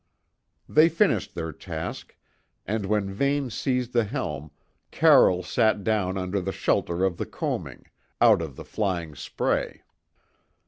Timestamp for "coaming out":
7.27-8.41